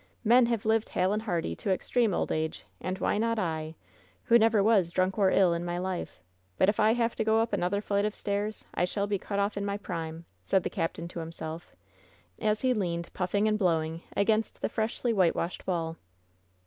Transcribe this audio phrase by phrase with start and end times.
[0.23, 3.75] Men have lived hale and hearty to extreme old age, and why not I,
[4.23, 6.17] who never was drunk or ill in my life?
[6.57, 9.37] But if I have to go up another flight of stairs I shall be cut
[9.37, 12.61] off in my prime!' said the captain WHEN SHADOWS DIE 98 to himself 9 as
[12.61, 15.97] he leaned, puffing and blowing, against the freshly whitewashed wall.